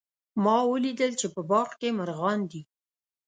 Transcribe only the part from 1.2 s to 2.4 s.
په باغ کې مرغان